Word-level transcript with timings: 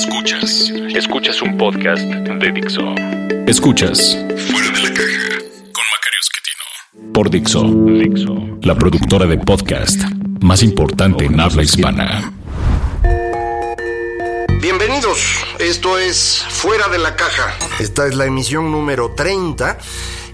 Escuchas. 0.00 0.72
Escuchas 0.96 1.42
un 1.42 1.58
podcast 1.58 2.00
de 2.00 2.52
Dixo. 2.52 2.94
Escuchas 3.46 4.16
Fuera 4.48 4.70
de 4.70 4.82
la 4.82 4.94
caja 4.94 5.38
con 5.74 5.84
Macario 5.92 6.20
Esquetino. 6.22 7.12
por 7.12 7.28
Dixo, 7.28 7.64
Dixo. 7.64 8.58
la 8.62 8.74
productora 8.76 9.26
de 9.26 9.36
podcast 9.36 10.00
más 10.40 10.62
importante 10.62 11.26
en 11.26 11.38
habla 11.38 11.62
hispana. 11.62 12.32
Bienvenidos, 14.62 15.44
esto 15.58 15.98
es 15.98 16.46
Fuera 16.48 16.88
de 16.88 16.96
la 16.98 17.14
Caja. 17.14 17.54
Esta 17.78 18.06
es 18.06 18.14
la 18.14 18.24
emisión 18.24 18.72
número 18.72 19.12
30 19.14 19.76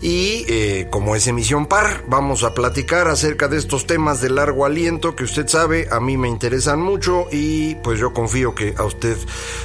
y 0.02 0.44
eh, 0.48 0.88
como 0.90 1.16
es 1.16 1.26
emisión 1.26 1.66
par, 1.66 2.04
vamos 2.06 2.42
a 2.44 2.54
platicar 2.54 3.08
acerca 3.08 3.48
de 3.48 3.58
estos 3.58 3.86
temas 3.86 4.20
de 4.20 4.30
largo 4.30 4.64
aliento 4.64 5.16
que 5.16 5.24
usted 5.24 5.48
sabe, 5.48 5.88
a 5.90 6.00
mí 6.00 6.16
me 6.16 6.28
interesan 6.28 6.80
mucho 6.80 7.26
y 7.30 7.74
pues 7.76 7.98
yo 7.98 8.12
confío 8.12 8.54
que 8.54 8.74
a 8.76 8.84
usted 8.84 9.16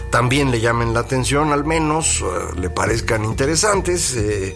también 0.09 0.52
le 0.52 0.59
llamen 0.62 0.94
la 0.94 1.01
atención, 1.01 1.51
al 1.51 1.65
menos 1.65 2.21
eh, 2.21 2.60
le 2.60 2.70
parezcan 2.70 3.26
interesantes. 3.26 4.15
eh, 4.15 4.54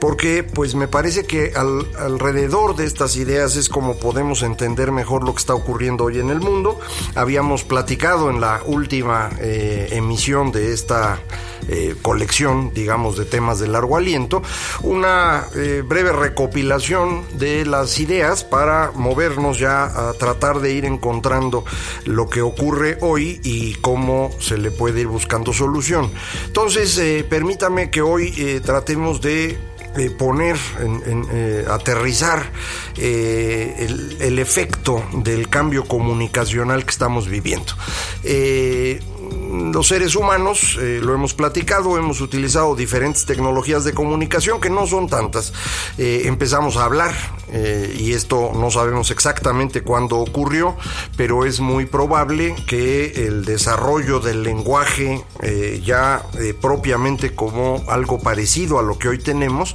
porque 0.00 0.42
pues 0.42 0.74
me 0.74 0.88
parece 0.88 1.26
que 1.26 1.52
al- 1.54 1.86
alrededor 1.96 2.74
de 2.74 2.86
estas 2.86 3.14
ideas 3.14 3.54
es 3.54 3.68
como 3.68 3.94
podemos 3.98 4.42
entender 4.42 4.90
mejor 4.90 5.22
lo 5.22 5.32
que 5.32 5.38
está 5.38 5.54
ocurriendo 5.54 6.02
hoy 6.02 6.18
en 6.18 6.30
el 6.30 6.40
mundo. 6.40 6.80
Habíamos 7.14 7.62
platicado 7.62 8.28
en 8.28 8.40
la 8.40 8.62
última 8.66 9.30
eh, 9.38 9.90
emisión 9.92 10.50
de 10.50 10.72
esta 10.72 11.20
eh, 11.68 11.94
colección, 12.02 12.72
digamos, 12.74 13.16
de 13.16 13.24
temas 13.24 13.60
de 13.60 13.68
largo 13.68 13.96
aliento, 13.96 14.42
una 14.82 15.46
eh, 15.54 15.82
breve 15.86 16.12
recopilación 16.12 17.24
de 17.38 17.64
las 17.64 18.00
ideas 18.00 18.42
para 18.42 18.90
movernos 18.94 19.60
ya 19.60 19.84
a 19.84 20.12
tratar 20.14 20.60
de 20.60 20.72
ir 20.72 20.84
encontrando 20.84 21.64
lo 22.04 22.28
que 22.28 22.42
ocurre 22.42 22.98
hoy 23.00 23.40
y 23.44 23.74
cómo 23.74 24.32
se 24.40 24.58
le 24.58 24.72
puede 24.72 25.02
ir 25.02 25.06
buscando 25.06 25.52
solución. 25.52 26.10
Entonces, 26.46 26.98
eh, 26.98 27.24
permítame 27.28 27.90
que 27.90 28.02
hoy 28.02 28.60
tratemos 28.64 29.20
de 29.20 29.58
poner, 30.18 30.56
en, 30.80 31.66
aterrizar 31.68 32.50
el 32.96 34.38
efecto 34.38 35.04
del 35.12 35.48
cambio 35.48 35.84
comunicacional 35.84 36.84
que 36.84 36.90
estamos 36.90 37.28
viviendo. 37.28 37.72
Los 39.72 39.88
seres 39.88 40.16
humanos, 40.16 40.78
eh, 40.80 41.00
lo 41.02 41.14
hemos 41.14 41.34
platicado, 41.34 41.96
hemos 41.96 42.20
utilizado 42.20 42.76
diferentes 42.76 43.24
tecnologías 43.24 43.84
de 43.84 43.94
comunicación 43.94 44.60
que 44.60 44.70
no 44.70 44.86
son 44.86 45.08
tantas. 45.08 45.52
Eh, 45.98 46.22
empezamos 46.26 46.76
a 46.76 46.84
hablar 46.84 47.12
eh, 47.50 47.94
y 47.98 48.12
esto 48.12 48.52
no 48.54 48.70
sabemos 48.70 49.10
exactamente 49.10 49.82
cuándo 49.82 50.18
ocurrió, 50.18 50.76
pero 51.16 51.44
es 51.44 51.60
muy 51.60 51.86
probable 51.86 52.54
que 52.66 53.26
el 53.26 53.44
desarrollo 53.44 54.20
del 54.20 54.42
lenguaje 54.42 55.24
ya 55.84 56.22
propiamente 56.60 57.34
como 57.34 57.82
algo 57.88 58.20
parecido 58.20 58.78
a 58.78 58.82
lo 58.82 58.98
que 58.98 59.08
hoy 59.08 59.18
tenemos 59.18 59.74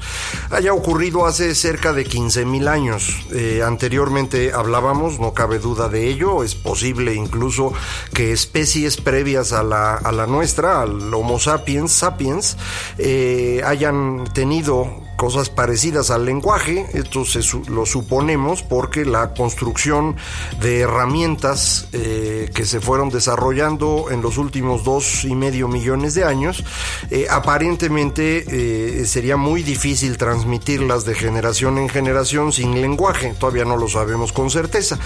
haya 0.49 0.73
ocurrido 0.73 1.25
hace 1.25 1.53
cerca 1.55 1.93
de 1.93 2.05
15 2.05 2.45
mil 2.45 2.67
años. 2.67 3.27
Anteriormente 3.65 4.53
hablábamos, 4.53 5.19
no 5.19 5.33
cabe 5.33 5.59
duda 5.59 5.89
de 5.89 6.07
ello, 6.07 6.43
es 6.43 6.55
posible 6.55 7.13
incluso 7.13 7.73
que 8.13 8.31
especies 8.31 8.97
previas 8.97 9.46
a 9.53 9.63
la, 9.63 9.95
a 9.95 10.11
la 10.11 10.25
nuestra, 10.25 10.81
al 10.81 11.13
Homo 11.13 11.39
sapiens, 11.39 11.91
sapiens, 11.91 12.57
eh, 12.97 13.61
hayan 13.65 14.25
tenido 14.33 15.06
cosas 15.17 15.49
parecidas 15.49 16.11
al 16.11 16.25
lenguaje, 16.25 16.85
esto 16.93 17.25
se 17.25 17.41
lo 17.69 17.85
suponemos 17.85 18.61
porque 18.61 19.03
la 19.03 19.33
construcción 19.33 20.15
de 20.61 20.81
herramientas 20.81 21.87
eh, 21.91 22.49
que 22.53 22.65
se 22.65 22.79
fueron 22.79 23.09
desarrollando 23.09 24.05
en 24.11 24.21
los 24.21 24.37
últimos 24.37 24.83
dos 24.83 25.25
y 25.25 25.35
medio 25.35 25.67
millones 25.67 26.13
de 26.13 26.23
años, 26.23 26.63
eh, 27.09 27.25
aparentemente 27.29 28.45
eh, 28.47 29.05
sería 29.05 29.37
muy 29.37 29.63
difícil 29.63 30.17
transmitirlas 30.17 31.03
de 31.03 31.15
generación 31.15 31.79
en 31.79 31.89
generación 31.89 32.53
sin 32.53 32.79
lenguaje, 32.79 33.33
todavía 33.39 33.65
no 33.65 33.75
lo 33.75 33.89
sabemos 33.89 34.31
con 34.31 34.51
certeza, 34.51 34.99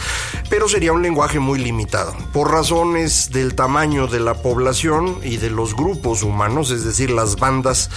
pero 0.49 0.67
sería 0.67 0.91
un 0.91 1.01
lenguaje 1.01 1.39
muy 1.39 1.57
limitado, 1.57 2.13
por 2.33 2.51
razones 2.51 3.31
del 3.31 3.55
tamaño 3.55 4.07
de 4.07 4.19
la 4.19 4.33
población 4.33 5.19
y 5.23 5.37
de 5.37 5.49
los 5.49 5.73
grupos 5.73 6.21
humanos, 6.21 6.69
es 6.71 6.83
decir, 6.83 7.11
las 7.11 7.37
bandas 7.37 7.89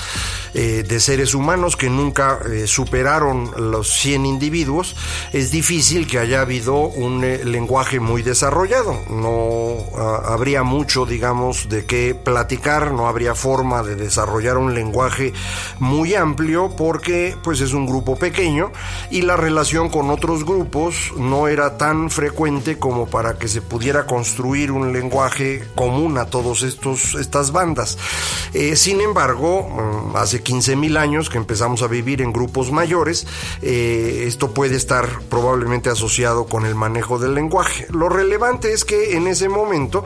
de 0.54 1.00
seres 1.00 1.34
humanos 1.34 1.76
que 1.76 1.90
nunca 2.04 2.38
eh, 2.50 2.66
superaron 2.66 3.50
los 3.70 3.88
100 3.94 4.26
individuos, 4.26 4.94
es 5.32 5.50
difícil 5.50 6.06
que 6.06 6.18
haya 6.18 6.42
habido 6.42 6.74
un 6.74 7.24
eh, 7.24 7.44
lenguaje 7.44 7.98
muy 7.98 8.22
desarrollado. 8.22 9.00
No 9.08 9.76
ah, 9.96 10.22
habría 10.26 10.62
mucho, 10.62 11.06
digamos, 11.06 11.68
de 11.68 11.86
qué 11.86 12.14
platicar, 12.14 12.92
no 12.92 13.08
habría 13.08 13.34
forma 13.34 13.82
de 13.82 13.96
desarrollar 13.96 14.58
un 14.58 14.74
lenguaje 14.74 15.32
muy 15.78 16.14
amplio 16.14 16.74
porque 16.76 17.36
pues 17.42 17.60
es 17.60 17.72
un 17.72 17.86
grupo 17.86 18.16
pequeño 18.16 18.70
y 19.10 19.22
la 19.22 19.36
relación 19.36 19.88
con 19.88 20.10
otros 20.10 20.44
grupos 20.44 21.12
no 21.16 21.48
era 21.48 21.78
tan 21.78 22.10
frecuente 22.10 22.78
como 22.78 23.06
para 23.06 23.38
que 23.38 23.48
se 23.48 23.62
pudiera 23.62 24.06
construir 24.06 24.70
un 24.70 24.92
lenguaje 24.92 25.64
común 25.74 26.18
a 26.18 26.26
todos 26.26 26.62
estos 26.62 27.14
estas 27.14 27.50
bandas. 27.50 27.96
Eh, 28.52 28.76
sin 28.76 29.00
embargo, 29.00 29.68
mm, 29.68 30.16
hace 30.16 30.42
15 30.42 30.76
mil 30.76 30.96
años 30.96 31.30
que 31.30 31.38
empezamos 31.38 31.82
a 31.82 31.86
vivir 31.94 32.22
en 32.22 32.32
grupos 32.32 32.72
mayores, 32.72 33.26
eh, 33.62 34.24
esto 34.26 34.52
puede 34.52 34.74
estar 34.74 35.20
probablemente 35.30 35.90
asociado 35.90 36.46
con 36.46 36.66
el 36.66 36.74
manejo 36.74 37.20
del 37.20 37.34
lenguaje. 37.34 37.86
Lo 37.90 38.08
relevante 38.08 38.72
es 38.72 38.84
que 38.84 39.16
en 39.16 39.28
ese 39.28 39.48
momento 39.48 40.04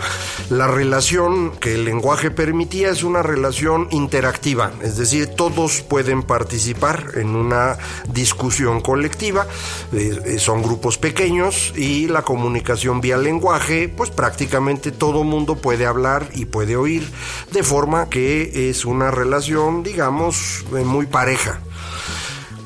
la 0.50 0.66
relación 0.66 1.52
que 1.58 1.74
el 1.74 1.84
lenguaje 1.86 2.30
permitía 2.30 2.90
es 2.90 3.02
una 3.02 3.22
relación 3.22 3.88
interactiva, 3.90 4.72
es 4.82 4.96
decir, 4.98 5.28
todos 5.28 5.80
pueden 5.80 6.22
participar 6.22 7.12
en 7.14 7.34
una 7.34 7.78
discusión 8.12 8.82
colectiva, 8.82 9.46
eh, 9.92 10.18
eh, 10.24 10.38
son 10.38 10.62
grupos 10.62 10.98
pequeños 10.98 11.72
y 11.74 12.06
la 12.08 12.22
comunicación 12.22 13.00
vía 13.00 13.16
lenguaje, 13.16 13.88
pues 13.88 14.10
prácticamente 14.10 14.92
todo 14.92 15.24
mundo 15.24 15.56
puede 15.56 15.86
hablar 15.86 16.28
y 16.34 16.44
puede 16.44 16.76
oír, 16.76 17.08
de 17.52 17.62
forma 17.62 18.10
que 18.10 18.68
es 18.68 18.84
una 18.84 19.10
relación, 19.10 19.82
digamos, 19.82 20.64
muy 20.84 21.06
pareja. 21.06 21.60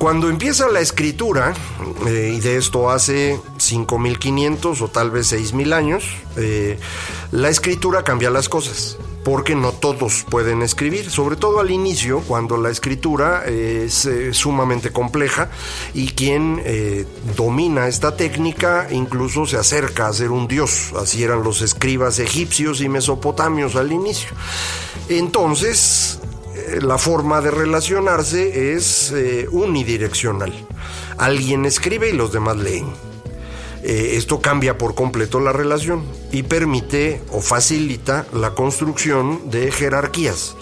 Cuando 0.02 0.28
empieza 0.28 0.68
la 0.68 0.80
escritura, 0.80 1.54
eh, 2.08 2.34
y 2.36 2.40
de 2.40 2.56
esto 2.56 2.90
hace 2.90 3.38
5.500 3.56 4.80
o 4.80 4.88
tal 4.88 5.12
vez 5.12 5.32
6.000 5.32 5.72
años, 5.72 6.02
eh, 6.36 6.76
la 7.30 7.48
escritura 7.48 8.02
cambia 8.02 8.28
las 8.28 8.48
cosas, 8.48 8.98
porque 9.22 9.54
no 9.54 9.70
todos 9.70 10.26
pueden 10.28 10.62
escribir, 10.62 11.08
sobre 11.08 11.36
todo 11.36 11.60
al 11.60 11.70
inicio, 11.70 12.18
cuando 12.26 12.56
la 12.56 12.70
escritura 12.70 13.44
es 13.46 14.04
eh, 14.06 14.34
sumamente 14.34 14.90
compleja 14.90 15.50
y 15.94 16.08
quien 16.08 16.60
domina 17.36 17.86
esta 17.86 18.16
técnica 18.16 18.88
incluso 18.90 19.46
se 19.46 19.56
acerca 19.56 20.08
a 20.08 20.12
ser 20.12 20.32
un 20.32 20.48
dios, 20.48 20.92
así 21.00 21.22
eran 21.22 21.44
los 21.44 21.62
escribas 21.62 22.18
egipcios 22.18 22.80
y 22.80 22.88
mesopotamios 22.88 23.76
al 23.76 23.92
inicio. 23.92 24.30
Entonces, 25.08 26.18
la 26.80 26.98
forma 26.98 27.40
de 27.40 27.50
relacionarse 27.50 28.74
es 28.74 29.12
eh, 29.12 29.46
unidireccional. 29.50 30.52
Alguien 31.18 31.64
escribe 31.66 32.10
y 32.10 32.12
los 32.12 32.32
demás 32.32 32.56
leen. 32.56 32.86
Eh, 33.82 34.14
esto 34.16 34.40
cambia 34.40 34.78
por 34.78 34.94
completo 34.94 35.40
la 35.40 35.52
relación 35.52 36.04
y 36.30 36.44
permite 36.44 37.20
o 37.32 37.40
facilita 37.40 38.26
la 38.32 38.54
construcción 38.54 39.50
de 39.50 39.72
jerarquías. 39.72 40.54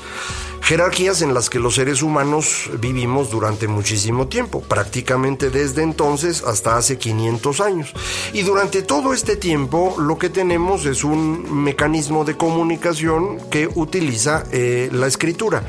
Jerarquías 0.70 1.20
en 1.22 1.34
las 1.34 1.50
que 1.50 1.58
los 1.58 1.74
seres 1.74 2.00
humanos 2.00 2.70
vivimos 2.78 3.28
durante 3.28 3.66
muchísimo 3.66 4.28
tiempo, 4.28 4.60
prácticamente 4.60 5.50
desde 5.50 5.82
entonces 5.82 6.44
hasta 6.44 6.76
hace 6.76 6.96
500 6.96 7.60
años. 7.60 7.92
Y 8.32 8.42
durante 8.42 8.82
todo 8.82 9.12
este 9.12 9.34
tiempo 9.34 9.96
lo 9.98 10.16
que 10.16 10.28
tenemos 10.30 10.86
es 10.86 11.02
un 11.02 11.64
mecanismo 11.64 12.24
de 12.24 12.36
comunicación 12.36 13.38
que 13.50 13.68
utiliza 13.74 14.44
eh, 14.52 14.88
la 14.92 15.08
escritura. 15.08 15.64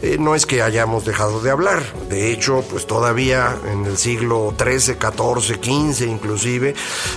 Eh, 0.00 0.16
no 0.18 0.34
es 0.34 0.46
que 0.46 0.62
hayamos 0.62 1.04
dejado 1.04 1.40
de 1.40 1.50
hablar, 1.50 1.82
de 2.08 2.30
hecho, 2.30 2.64
pues 2.70 2.86
todavía 2.86 3.56
en 3.70 3.84
el 3.84 3.96
siglo 3.96 4.54
XIII, 4.56 4.96
XIV, 4.96 5.56
XV 5.56 6.06
inclusive, 6.06 6.74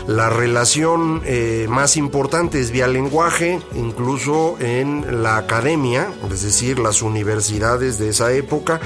la 0.07 0.29
relación 0.29 1.21
eh, 1.25 1.67
más 1.69 1.95
importante 1.95 2.59
es 2.59 2.71
vía 2.71 2.87
lenguaje, 2.87 3.59
incluso 3.75 4.55
en 4.59 5.23
la 5.23 5.37
academia, 5.37 6.09
es 6.31 6.41
decir, 6.41 6.79
las 6.79 7.03
universidades 7.03 7.99
de 7.99 8.09
esa 8.09 8.31
época, 8.31 8.79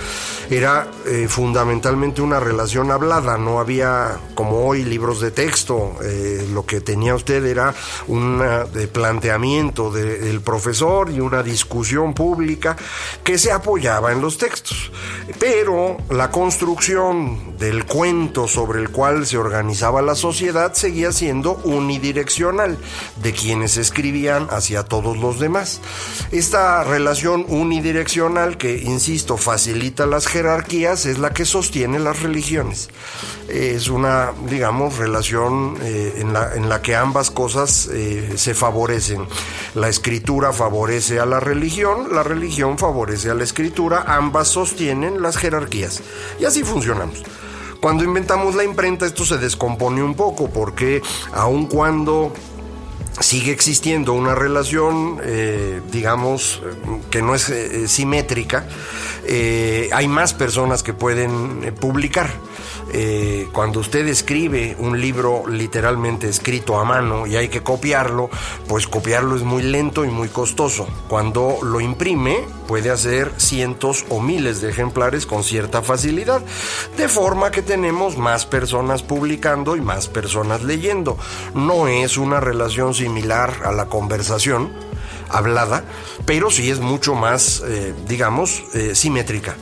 era 0.49 0.91
eh, 1.05 1.27
fundamentalmente 1.29 2.21
una 2.21 2.41
relación 2.41 2.91
hablada, 2.91 3.37
no 3.37 3.59
había 3.59 4.19
como 4.33 4.65
hoy 4.67 4.83
libros 4.83 5.21
de 5.21 5.31
texto, 5.31 5.95
lo 6.51 6.65
que 6.65 6.81
tenía 6.81 7.15
usted 7.15 7.45
era 7.45 7.73
un 8.07 8.41
planteamiento 8.91 9.91
del 9.91 10.41
profesor 10.41 11.09
y 11.09 11.19
una 11.19 11.41
discusión 11.41 12.13
pública 12.13 12.75
que 13.23 13.37
se 13.37 13.51
apoyaba 13.51 13.84
en 13.85 14.21
los 14.21 14.37
textos. 14.37 14.91
Pero 15.39 15.97
la 16.09 16.31
construcción 16.31 17.57
del 17.57 17.85
cuento 17.85 18.47
sobre 18.47 18.81
el 18.81 18.89
cual 18.89 19.25
se 19.27 19.37
organizaba 19.37 20.01
la 20.01 20.15
sociedad 20.15 20.73
seguía 20.73 21.11
siendo 21.11 21.53
unidireccional, 21.63 22.77
de 23.21 23.33
quienes 23.33 23.77
escribían 23.77 24.47
hacia 24.49 24.83
todos 24.83 25.17
los 25.17 25.39
demás. 25.39 25.81
Esta 26.31 26.83
relación 26.83 27.45
unidireccional 27.47 28.57
que, 28.57 28.77
insisto, 28.77 29.37
facilita 29.37 30.05
las 30.05 30.27
jerarquías 30.27 31.05
es 31.05 31.19
la 31.19 31.31
que 31.31 31.45
sostiene 31.45 31.99
las 31.99 32.21
religiones. 32.21 32.89
Es 33.47 33.89
una, 33.89 34.31
digamos, 34.49 34.97
relación 34.97 35.77
eh, 35.81 36.15
en, 36.17 36.33
la, 36.33 36.55
en, 36.55 36.67
la, 36.67 36.81
que 36.81 36.95
ambas 36.95 37.29
cosas 37.29 37.87
eh, 37.91 38.33
se 38.37 38.55
favorecen. 38.55 39.27
La 39.75 39.89
escritura 39.89 40.51
favorece 40.51 41.19
a 41.19 41.25
la 41.25 41.39
religión, 41.39 42.07
la 42.11 42.23
religión 42.23 42.77
favorece 42.77 43.29
a 43.29 43.35
la 43.35 43.43
escritura, 43.43 43.74
ambas 44.07 44.47
sostienen 44.47 45.21
las 45.21 45.37
jerarquías. 45.37 46.01
Y 46.39 46.45
así 46.45 46.63
funcionamos. 46.63 47.23
Cuando 47.81 48.03
inventamos 48.03 48.55
la 48.55 48.63
imprenta 48.63 49.05
esto 49.05 49.25
se 49.25 49.37
descompone 49.37 50.01
un 50.01 50.15
poco 50.15 50.49
porque 50.49 51.01
aun 51.33 51.67
cuando 51.67 52.33
sigue 53.19 53.51
existiendo 53.51 54.13
una 54.13 54.35
relación, 54.35 55.19
eh, 55.23 55.81
digamos, 55.91 56.61
que 57.09 57.21
no 57.21 57.35
es 57.35 57.49
eh, 57.49 57.87
simétrica, 57.87 58.67
eh, 59.25 59.89
hay 59.93 60.07
más 60.07 60.33
personas 60.33 60.83
que 60.83 60.93
pueden 60.93 61.73
publicar. 61.79 62.29
Eh, 62.93 63.49
cuando 63.51 63.79
usted 63.79 64.07
escribe 64.07 64.75
un 64.79 65.01
libro 65.01 65.47
literalmente 65.47 66.29
escrito 66.29 66.79
a 66.79 66.85
mano 66.85 67.25
y 67.25 67.35
hay 67.35 67.49
que 67.49 67.63
copiarlo, 67.63 68.29
pues 68.67 68.87
copiarlo 68.87 69.35
es 69.35 69.43
muy 69.43 69.63
lento 69.63 70.05
y 70.05 70.09
muy 70.09 70.29
costoso. 70.29 70.87
Cuando 71.07 71.57
lo 71.63 71.81
imprime, 71.81 72.45
puede 72.67 72.91
hacer 72.91 73.31
cientos 73.37 74.05
o 74.09 74.21
miles 74.21 74.61
de 74.61 74.69
ejemplares 74.69 75.25
con 75.25 75.43
cierta 75.43 75.81
facilidad, 75.81 76.41
de 76.97 77.07
forma 77.07 77.51
que 77.51 77.61
tenemos 77.61 78.17
más 78.17 78.45
personas 78.45 79.03
publicando 79.03 79.75
y 79.75 79.81
más 79.81 80.07
personas 80.07 80.63
leyendo. 80.63 81.17
No 81.53 81.87
es 81.87 82.17
una 82.17 82.39
relación 82.39 82.93
similar 82.93 83.61
a 83.65 83.71
la 83.71 83.87
conversación 83.87 84.71
hablada, 85.29 85.83
pero 86.25 86.51
sí 86.51 86.69
es 86.69 86.79
mucho 86.79 87.15
más, 87.15 87.63
eh, 87.65 87.93
digamos, 88.07 88.63
eh, 88.73 88.95
simétrica. 88.95 89.55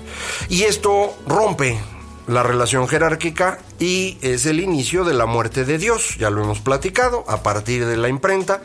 Y 0.49 0.63
esto 0.63 1.15
rompe 1.25 1.79
la 2.27 2.43
relación 2.43 2.87
jerárquica 2.87 3.59
y 3.79 4.17
es 4.21 4.45
el 4.45 4.59
inicio 4.59 5.03
de 5.03 5.13
la 5.13 5.25
muerte 5.25 5.65
de 5.65 5.77
Dios, 5.77 6.17
ya 6.17 6.29
lo 6.29 6.43
hemos 6.43 6.59
platicado, 6.59 7.25
a 7.27 7.43
partir 7.43 7.85
de 7.85 7.97
la 7.97 8.09
imprenta 8.09 8.61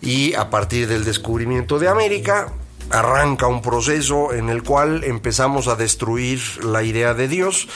y 0.00 0.34
a 0.34 0.50
partir 0.50 0.88
del 0.88 1.04
descubrimiento 1.04 1.78
de 1.78 1.88
América, 1.88 2.52
arranca 2.90 3.46
un 3.46 3.62
proceso 3.62 4.32
en 4.32 4.48
el 4.48 4.62
cual 4.62 5.04
empezamos 5.04 5.68
a 5.68 5.76
destruir 5.76 6.40
la 6.64 6.82
idea 6.82 7.14
de 7.14 7.28
Dios. 7.28 7.68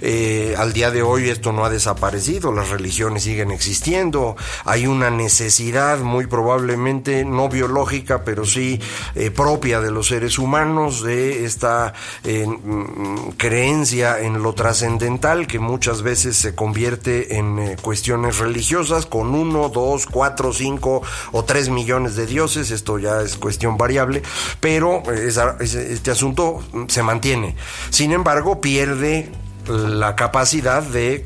Eh, 0.00 0.54
al 0.58 0.72
día 0.72 0.90
de 0.90 1.02
hoy 1.02 1.28
esto 1.28 1.52
no 1.52 1.64
ha 1.64 1.70
desaparecido, 1.70 2.52
las 2.52 2.70
religiones 2.70 3.24
siguen 3.24 3.50
existiendo, 3.50 4.36
hay 4.64 4.86
una 4.86 5.10
necesidad 5.10 5.98
muy 5.98 6.26
probablemente 6.26 7.24
no 7.24 7.48
biológica, 7.48 8.24
pero 8.24 8.44
sí 8.44 8.80
eh, 9.14 9.30
propia 9.30 9.80
de 9.80 9.90
los 9.90 10.08
seres 10.08 10.38
humanos 10.38 11.02
de 11.02 11.44
esta 11.44 11.92
eh, 12.24 12.46
mm, 12.46 13.30
creencia 13.36 14.20
en 14.20 14.42
lo 14.42 14.54
trascendental 14.54 15.46
que 15.46 15.58
muchas 15.58 16.02
veces 16.02 16.36
se 16.36 16.54
convierte 16.54 17.36
en 17.36 17.76
cuestiones 17.76 18.38
religiosas 18.38 19.06
con 19.06 19.34
uno, 19.34 19.68
dos, 19.68 20.06
cuatro, 20.06 20.52
cinco 20.52 21.02
o 21.32 21.44
tres 21.44 21.68
millones 21.68 22.16
de 22.16 22.26
dioses, 22.26 22.70
esto 22.70 22.98
ya 22.98 23.20
es 23.20 23.36
cuestión 23.36 23.76
variable 23.76 24.22
pero 24.60 25.02
este 25.10 26.10
asunto 26.10 26.62
se 26.88 27.02
mantiene. 27.02 27.56
Sin 27.90 28.12
embargo, 28.12 28.60
pierde 28.60 29.30
la 29.68 30.14
capacidad 30.16 30.82
de, 30.82 31.24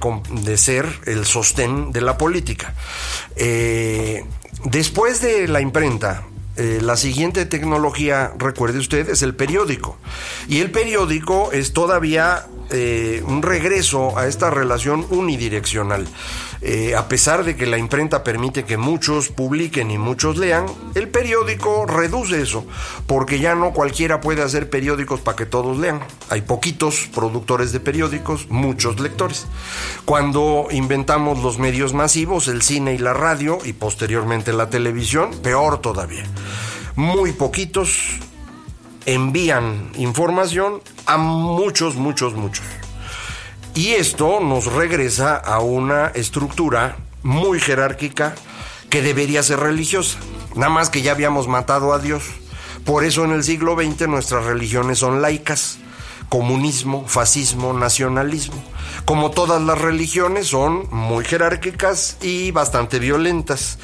ser 0.57 0.87
el 1.07 1.25
sostén 1.25 1.93
de 1.93 2.01
la 2.01 2.19
política. 2.19 2.75
Eh, 3.37 4.25
después 4.65 5.21
de 5.21 5.49
la 5.49 5.61
imprenta, 5.61 6.25
eh, 6.57 6.81
la 6.83 6.97
siguiente 6.97 7.47
tecnología, 7.47 8.33
recuerde 8.39 8.79
usted, 8.79 9.09
es 9.09 9.23
el 9.23 9.35
periódico. 9.35 9.97
Y 10.49 10.61
el 10.61 10.71
periódico 10.71 11.53
es 11.53 11.73
todavía 11.73 12.47
eh, 12.71 13.23
un 13.27 13.43
regreso 13.43 14.19
a 14.19 14.27
esta 14.27 14.51
relación 14.51 15.07
unidireccional. 15.11 16.07
Eh, 16.61 16.97
a 16.97 17.09
pesar 17.09 17.45
de 17.45 17.57
que 17.57 17.67
la 17.67 17.79
imprenta 17.79 18.25
permite 18.25 18.65
que 18.65 18.77
muchos 18.77 19.29
publiquen 19.29 19.91
y 19.91 19.99
muchos 19.99 20.37
lean, 20.37 20.67
el 20.95 21.09
periódico 21.09 21.87
reduce 21.87 22.43
eso, 22.43 22.67
porque 23.07 23.39
ya 23.39 23.55
no 23.55 23.73
cualquiera 23.73 24.21
puede 24.21 24.43
hacer 24.43 24.69
periódicos 24.69 25.21
para 25.21 25.37
que 25.37 25.47
todos 25.47 25.79
lean. 25.79 26.01
Hay 26.31 26.43
poquitos 26.43 27.09
productores 27.15 27.73
de 27.73 27.81
periódicos, 27.81 28.49
muchos 28.51 28.99
lectores. 29.01 29.47
Cuando 30.05 30.67
inventamos 30.71 31.43
los 31.43 31.59
medios 31.59 31.95
masivos, 31.95 32.49
el 32.49 32.63
cine 32.63 32.95
y 32.95 32.99
la 32.99 33.15
radio, 33.15 33.59
y 33.65 33.73
posteriormente 33.73 34.53
la 34.53 34.69
televisión, 34.69 35.31
peor 35.43 35.81
todavía. 35.81 36.25
Muy 36.97 37.33
poquitos 37.33 38.19
envían 39.07 39.91
información 39.97 40.83
a 41.09 41.17
muchos, 41.17 41.97
muchos, 41.97 42.35
muchos. 42.35 42.65
Y 43.75 43.93
esto 43.93 44.41
nos 44.41 44.67
regresa 44.67 45.37
a 45.37 45.61
una 45.61 46.09
estructura 46.09 46.97
muy 47.23 47.61
jerárquica 47.61 48.35
que 48.91 49.01
debería 49.01 49.43
ser 49.43 49.61
religiosa. 49.61 50.19
Nada 50.55 50.71
más 50.71 50.91
que 50.91 51.01
ya 51.01 51.13
habíamos 51.13 51.49
matado 51.49 51.95
a 51.95 51.99
Dios. 51.99 52.25
Por 52.85 53.05
eso 53.05 53.25
en 53.25 53.33
el 53.33 53.43
siglo 53.43 53.75
XX 53.75 54.07
nuestras 54.07 54.45
religiones 54.45 54.99
son 54.99 55.23
laicas. 55.23 55.79
Comunismo, 56.29 57.07
fascismo, 57.07 57.73
nacionalismo. 57.73 58.63
Como 59.07 59.31
todas 59.31 59.63
las 59.63 59.81
religiones 59.81 60.49
son 60.49 60.89
muy 60.91 61.25
jerárquicas 61.25 62.19
y 62.21 62.51
bastante 62.51 62.99
violentas. 62.99 63.79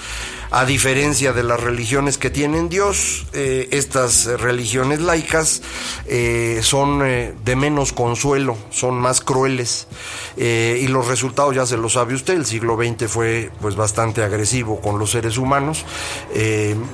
A 0.56 0.64
diferencia 0.66 1.32
de 1.32 1.42
las 1.42 1.58
religiones 1.58 2.16
que 2.16 2.30
tienen 2.30 2.68
Dios, 2.68 3.26
eh, 3.32 3.66
estas 3.72 4.26
religiones 4.40 5.00
laicas 5.00 5.62
eh, 6.06 6.60
son 6.62 7.02
eh, 7.04 7.34
de 7.44 7.56
menos 7.56 7.92
consuelo, 7.92 8.56
son 8.70 8.94
más 8.94 9.20
crueles 9.20 9.88
y 10.36 10.86
los 10.86 11.08
resultados 11.08 11.56
ya 11.56 11.66
se 11.66 11.76
lo 11.76 11.88
sabe 11.88 12.14
usted. 12.14 12.34
El 12.34 12.46
siglo 12.46 12.76
XX 12.76 13.10
fue 13.10 13.50
pues 13.60 13.74
bastante 13.74 14.22
agresivo 14.22 14.80
con 14.80 15.00
los 15.00 15.10
seres 15.10 15.38
humanos, 15.38 15.84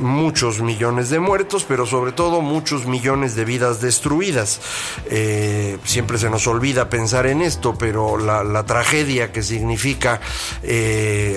muchos 0.01 0.61
millones 0.61 1.11
de 1.11 1.21
muertos, 1.21 1.65
pero 1.67 1.85
sobre 1.85 2.13
todo 2.13 2.41
muchos 2.41 2.87
millones 2.87 3.35
de 3.35 3.45
vidas 3.45 3.81
destruidas. 3.81 4.61
siempre 5.85 6.19
se 6.19 6.31
nos 6.31 6.47
olvida 6.47 6.89
pensar 6.89 7.27
en 7.27 7.43
esto, 7.43 7.77
pero 7.79 8.17
la 8.19 8.65
tragedia 8.65 9.33
que 9.33 9.43
significa 9.43 10.21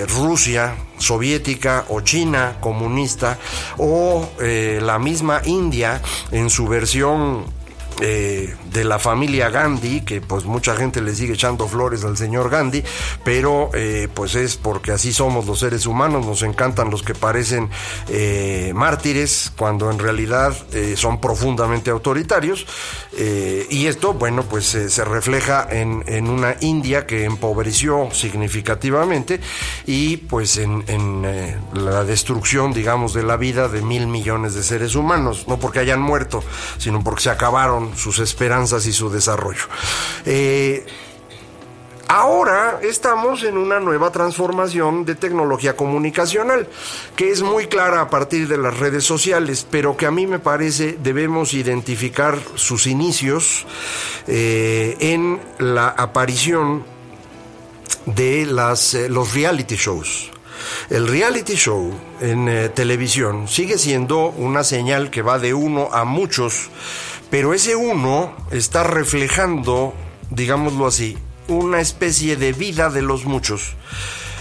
Rusia 0.08 0.74
soviética 0.98 1.84
o 1.88 2.00
China 2.00 2.56
comunista 2.60 3.38
o 3.78 4.28
eh, 4.40 4.80
la 4.82 4.98
misma 4.98 5.40
India 5.44 6.00
en 6.30 6.50
su 6.50 6.66
versión 6.66 7.44
eh, 8.00 8.54
de 8.72 8.84
la 8.84 8.98
familia 8.98 9.50
Gandhi, 9.50 10.00
que 10.00 10.20
pues 10.20 10.44
mucha 10.44 10.74
gente 10.74 11.00
le 11.00 11.14
sigue 11.14 11.34
echando 11.34 11.68
flores 11.68 12.04
al 12.04 12.16
señor 12.16 12.50
Gandhi, 12.50 12.82
pero 13.22 13.70
eh, 13.72 14.08
pues 14.12 14.34
es 14.34 14.56
porque 14.56 14.90
así 14.90 15.12
somos 15.12 15.46
los 15.46 15.60
seres 15.60 15.86
humanos, 15.86 16.26
nos 16.26 16.42
encantan 16.42 16.90
los 16.90 17.04
que 17.04 17.14
parecen 17.14 17.70
eh, 18.08 18.72
mártires, 18.74 19.52
cuando 19.56 19.90
en 19.90 19.98
realidad 19.98 20.56
son 20.96 21.20
profundamente 21.20 21.90
autoritarios, 21.90 22.66
y 23.16 23.86
esto, 23.86 24.14
bueno, 24.14 24.42
pues 24.42 24.64
se 24.66 25.04
refleja 25.04 25.66
en, 25.70 26.02
en, 26.06 26.28
una 26.28 26.56
India 26.60 27.06
que 27.06 27.24
empobreció 27.24 28.08
significativamente 28.12 29.40
y 29.86 30.16
pues 30.16 30.56
en, 30.56 30.84
en 30.88 31.22
la 31.72 32.02
destrucción, 32.04 32.72
digamos, 32.72 33.14
de 33.14 33.22
la 33.22 33.36
vida 33.36 33.68
de 33.68 33.82
mil 33.82 34.08
millones 34.08 34.54
de 34.54 34.62
seres 34.64 34.96
humanos, 34.96 35.46
no 35.46 35.58
porque 35.58 35.78
hayan 35.78 36.00
muerto, 36.00 36.42
sino 36.78 37.02
porque 37.04 37.22
se 37.22 37.30
acabaron 37.30 37.83
sus 37.96 38.18
esperanzas 38.18 38.86
y 38.86 38.92
su 38.92 39.10
desarrollo. 39.10 39.64
Eh, 40.24 40.84
Ahora 42.06 42.80
estamos 42.82 43.44
en 43.44 43.56
una 43.56 43.80
nueva 43.80 44.12
transformación 44.12 45.06
de 45.06 45.14
tecnología 45.14 45.74
comunicacional, 45.74 46.68
que 47.16 47.30
es 47.30 47.42
muy 47.42 47.66
clara 47.66 48.02
a 48.02 48.10
partir 48.10 48.46
de 48.46 48.58
las 48.58 48.78
redes 48.78 49.04
sociales, 49.04 49.66
pero 49.70 49.96
que 49.96 50.04
a 50.04 50.10
mí 50.10 50.26
me 50.26 50.38
parece 50.38 50.98
debemos 51.02 51.54
identificar 51.54 52.38
sus 52.56 52.86
inicios 52.86 53.66
eh, 54.26 54.96
en 55.00 55.40
la 55.58 55.88
aparición 55.88 56.84
de 58.04 58.44
las, 58.46 58.92
eh, 58.94 59.08
los 59.08 59.32
reality 59.32 59.76
shows. 59.76 60.30
El 60.90 61.08
reality 61.08 61.54
show 61.54 61.92
en 62.20 62.70
televisión 62.74 63.48
sigue 63.48 63.76
siendo 63.76 64.28
una 64.28 64.62
señal 64.62 65.10
que 65.10 65.22
va 65.22 65.38
de 65.38 65.52
uno 65.52 65.88
a 65.92 66.04
muchos, 66.04 66.70
pero 67.34 67.52
ese 67.52 67.74
uno 67.74 68.32
está 68.52 68.84
reflejando, 68.84 69.92
digámoslo 70.30 70.86
así, 70.86 71.18
una 71.48 71.80
especie 71.80 72.36
de 72.36 72.52
vida 72.52 72.90
de 72.90 73.02
los 73.02 73.24
muchos. 73.24 73.74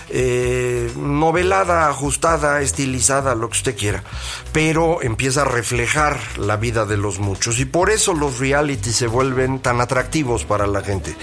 Eh, 0.10 0.92
novelada, 0.96 1.90
ajustada, 1.90 2.62
estilizada, 2.62 3.34
lo 3.34 3.50
que 3.50 3.58
usted 3.58 3.76
quiera, 3.76 4.04
pero 4.52 5.02
empieza 5.02 5.42
a 5.42 5.46
reflejar 5.46 6.20
la 6.38 6.56
vida 6.58 6.86
de 6.86 6.98
los 6.98 7.18
muchos 7.18 7.58
y 7.60 7.66
por 7.66 7.90
eso 7.90 8.14
los 8.14 8.38
reality 8.38 8.92
se 8.92 9.08
vuelven 9.08 9.58
tan 9.58 9.82
atractivos 9.82 10.46
para 10.46 10.68
la 10.68 10.84
gente. 10.84 11.16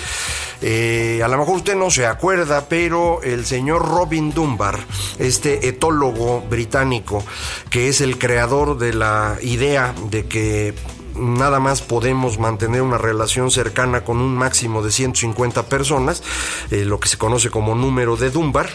Eh, 0.63 1.21
a 1.23 1.29
lo 1.29 1.39
mejor 1.39 1.59
usted 1.59 1.77
no 1.77 1.89
se 1.93 2.05
acuerda, 2.05 2.69
pero 2.69 3.23
el 3.23 3.47
señor 3.47 3.89
Robin 3.89 4.35
Dunbar, 4.35 4.77
este 5.21 5.69
etólogo 5.69 6.41
británico, 6.41 7.25
que 7.71 7.89
es 7.89 8.01
el 8.01 8.19
creador 8.19 8.77
de 8.77 8.93
la 8.93 9.39
idea 9.41 9.95
de 10.11 10.27
que 10.27 10.75
nada 11.21 11.61
más 11.61 11.83
podemos 11.83 12.39
mantener 12.39 12.83
una 12.83 12.99
relación 12.99 13.51
cercana 13.51 14.03
con 14.05 14.19
un 14.19 14.35
máximo 14.37 14.83
de 14.83 14.91
150 14.91 15.67
personas, 15.67 16.23
eh, 16.71 16.85
lo 16.85 17.01
que 17.01 17.09
se 17.09 17.19
conoce 17.19 17.51
como 17.51 17.75
número 17.75 18.17
de 18.17 18.31
Dunbar. 18.31 18.69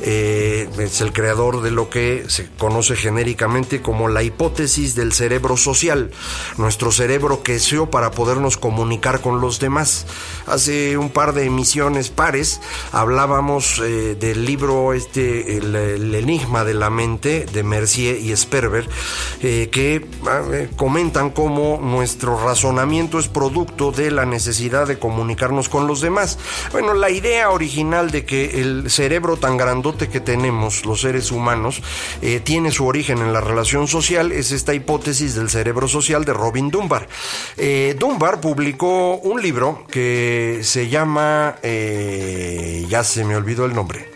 Eh, 0.00 0.68
es 0.78 1.00
el 1.00 1.12
creador 1.12 1.62
de 1.62 1.70
lo 1.70 1.90
que 1.90 2.24
se 2.28 2.48
conoce 2.58 2.96
genéricamente 2.96 3.80
como 3.80 4.08
la 4.08 4.22
hipótesis 4.22 4.94
del 4.94 5.12
cerebro 5.12 5.56
social. 5.56 6.10
Nuestro 6.56 6.92
cerebro 6.92 7.42
creció 7.42 7.90
para 7.90 8.10
podernos 8.10 8.56
comunicar 8.56 9.20
con 9.20 9.40
los 9.40 9.60
demás. 9.60 10.06
Hace 10.46 10.98
un 10.98 11.10
par 11.10 11.32
de 11.34 11.44
emisiones 11.46 12.10
pares 12.10 12.60
hablábamos 12.92 13.80
eh, 13.84 14.16
del 14.18 14.44
libro 14.44 14.92
este 14.92 15.56
el, 15.56 16.14
enigma 16.14 16.64
de 16.64 16.74
la 16.74 16.90
mente 16.90 17.46
de 17.46 17.62
Mercier 17.62 18.18
y 18.18 18.34
Sperber 18.36 18.88
que 19.40 20.06
ah, 20.26 20.42
comentan 20.76 21.30
cómo 21.30 21.78
nuestro 21.84 22.42
razonamiento 22.42 23.18
es 23.18 23.28
producto 23.28 23.92
de 23.92 24.10
la 24.10 24.24
necesidad 24.24 24.86
de 24.86 24.98
comunicarnos 24.98 25.68
con 25.68 25.86
los 25.86 26.00
demás. 26.00 26.38
Bueno, 26.72 26.94
la 26.94 27.10
idea 27.10 27.50
original 27.50 28.10
de 28.10 28.24
que 28.24 28.60
el 28.60 28.90
cerebro 28.90 29.36
tan 29.36 29.56
grandote 29.56 30.08
que 30.08 30.20
tenemos, 30.20 30.84
los 30.84 31.02
seres 31.02 31.30
humanos, 31.30 31.82
eh, 32.22 32.40
tiene 32.40 32.70
su 32.70 32.86
origen 32.86 33.18
en 33.18 33.32
la 33.32 33.40
relación 33.40 33.86
social 33.86 34.32
es 34.32 34.50
esta 34.50 34.74
hipótesis 34.74 35.34
del 35.34 35.50
cerebro 35.50 35.88
social 35.88 36.24
de 36.24 36.32
Robin 36.32 36.70
Dunbar. 36.70 37.08
Eh, 37.56 37.94
Dunbar 37.98 38.40
publicó 38.40 39.16
un 39.16 39.42
libro 39.42 39.86
que 39.90 40.60
se 40.62 40.88
llama, 40.88 41.56
eh, 41.62 42.86
ya 42.88 43.04
se 43.04 43.24
me 43.24 43.36
olvidó 43.36 43.66
el 43.66 43.74
nombre, 43.74 44.08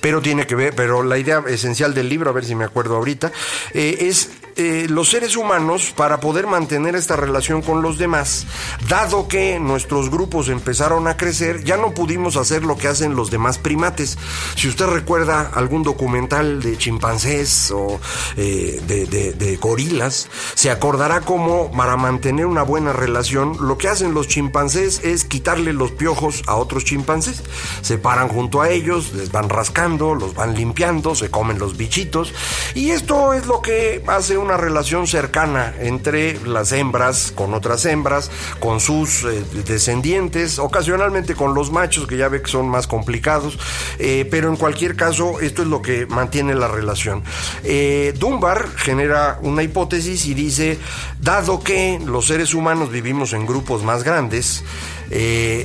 pero 0.00 0.20
tiene 0.20 0.46
que 0.46 0.54
ver, 0.54 0.74
pero 0.74 1.02
la 1.02 1.18
idea 1.18 1.42
esencial 1.48 1.94
del 1.94 2.08
libro, 2.08 2.30
a 2.30 2.32
ver 2.32 2.44
si 2.44 2.54
me 2.54 2.64
acuerdo 2.64 2.96
ahorita, 2.96 3.32
es 3.74 4.30
eh, 4.56 4.86
los 4.88 5.10
seres 5.10 5.36
humanos 5.36 5.92
para 5.96 6.20
poder 6.20 6.46
mantener 6.46 6.94
esta 6.94 7.16
relación 7.16 7.62
con 7.62 7.82
los 7.82 7.98
demás, 7.98 8.46
dado 8.88 9.28
que 9.28 9.58
nuestros 9.58 10.10
grupos 10.10 10.48
empezaron 10.48 11.08
a 11.08 11.16
crecer, 11.16 11.64
ya 11.64 11.76
no 11.76 11.94
pudimos 11.94 12.36
hacer 12.36 12.62
lo 12.64 12.76
que 12.76 12.88
hacen 12.88 13.16
los 13.16 13.30
demás 13.30 13.58
primates. 13.58 14.18
Si 14.56 14.68
usted 14.68 14.86
recuerda 14.86 15.50
algún 15.54 15.82
documental 15.82 16.62
de 16.62 16.76
chimpancés 16.76 17.70
o 17.70 18.00
eh, 18.36 18.80
de, 18.86 19.56
gorilas, 19.56 20.28
se 20.54 20.70
acordará 20.70 21.20
cómo 21.20 21.70
para 21.70 21.96
mantener 21.96 22.46
una 22.46 22.62
buena 22.62 22.92
relación, 22.92 23.56
lo 23.60 23.78
que 23.78 23.88
hacen 23.88 24.14
los 24.14 24.28
chimpancés 24.28 25.00
es 25.04 25.24
quitarle 25.24 25.72
los 25.72 25.92
piojos 25.92 26.42
a 26.46 26.56
otros 26.56 26.84
chimpancés. 26.84 27.42
Se 27.80 27.98
paran 27.98 28.28
junto 28.28 28.60
a 28.60 28.70
ellos, 28.70 29.12
les 29.14 29.32
van 29.32 29.48
rascando, 29.48 30.14
los 30.14 30.34
van 30.34 30.54
limpiando, 30.54 31.14
se 31.14 31.30
comen 31.30 31.58
los 31.58 31.76
bichitos. 31.76 32.32
Y 32.74 32.90
esto 32.90 33.32
es 33.32 33.46
lo 33.46 33.62
que 33.62 34.02
hace 34.06 34.41
una 34.42 34.56
relación 34.56 35.06
cercana 35.06 35.74
entre 35.80 36.38
las 36.46 36.72
hembras 36.72 37.32
con 37.34 37.54
otras 37.54 37.84
hembras, 37.86 38.30
con 38.58 38.80
sus 38.80 39.24
eh, 39.24 39.44
descendientes, 39.66 40.58
ocasionalmente 40.58 41.34
con 41.34 41.54
los 41.54 41.70
machos, 41.70 42.06
que 42.06 42.16
ya 42.16 42.28
ve 42.28 42.42
que 42.42 42.50
son 42.50 42.68
más 42.68 42.86
complicados, 42.86 43.58
eh, 43.98 44.26
pero 44.30 44.48
en 44.48 44.56
cualquier 44.56 44.96
caso 44.96 45.40
esto 45.40 45.62
es 45.62 45.68
lo 45.68 45.82
que 45.82 46.06
mantiene 46.06 46.54
la 46.54 46.68
relación. 46.68 47.22
Eh, 47.64 48.14
Dunbar 48.18 48.68
genera 48.76 49.38
una 49.42 49.62
hipótesis 49.62 50.26
y 50.26 50.34
dice, 50.34 50.78
dado 51.20 51.60
que 51.60 52.00
los 52.04 52.26
seres 52.26 52.54
humanos 52.54 52.90
vivimos 52.90 53.32
en 53.32 53.46
grupos 53.46 53.82
más 53.84 54.02
grandes, 54.02 54.64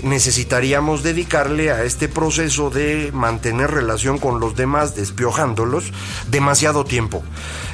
necesitaríamos 0.04 1.04
dedicarle 1.04 1.72
a 1.72 1.84
este 1.84 2.10
proceso 2.10 2.70
de 2.70 3.12
mantener 3.14 3.72
relación 3.72 4.18
con 4.18 4.40
los 4.40 4.56
demás, 4.56 4.96
despiojándolos, 4.96 5.92
demasiado 6.30 6.84
tiempo. 6.84 7.24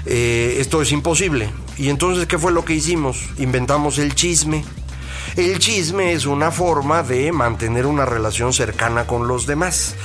Eh, 0.06 0.58
esto 0.60 0.82
es 0.82 0.92
imposible. 0.92 1.50
Y 1.78 1.90
entonces, 1.90 2.28
¿qué 2.28 2.38
fue 2.38 2.52
lo 2.52 2.66
que 2.66 2.74
hicimos? 2.74 3.18
Inventamos 3.38 3.98
el 3.98 4.16
chisme. 4.16 4.64
El 5.36 5.60
chisme 5.60 6.14
es 6.14 6.26
una 6.26 6.52
forma 6.52 7.04
de 7.04 7.32
mantener 7.32 7.86
una 7.86 8.06
relación 8.06 8.54
cercana 8.54 9.08
con 9.08 9.28
los 9.28 9.48
demás, 9.48 9.96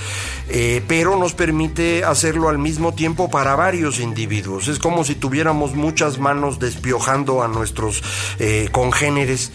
eh, 0.49 0.83
pero 0.89 1.17
nos 1.17 1.35
permite 1.35 2.05
hacerlo 2.05 2.49
al 2.49 2.59
mismo 2.59 2.95
tiempo 2.95 3.31
para 3.31 3.55
varios 3.57 4.01
individuos. 4.01 4.69
Es 4.69 4.79
como 4.79 5.05
si 5.05 5.15
tuviéramos 5.15 5.75
muchas 5.75 6.19
manos 6.19 6.59
despiojando 6.59 7.43
a 7.43 7.49
nuestros 7.49 8.03
eh, 8.39 8.69
congéneres 8.73 9.53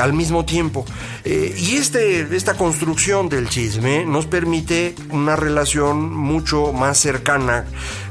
al 0.00 0.12
mismo 0.12 0.44
tiempo. 0.44 0.84
y 1.24 1.76
este, 1.76 2.34
esta 2.34 2.54
construcción 2.54 3.28
del 3.28 3.48
chisme 3.48 4.04
nos 4.04 4.26
permite 4.26 4.94
una 5.10 5.36
relación 5.36 6.12
mucho 6.14 6.72
más 6.72 6.98
cercana 6.98 7.66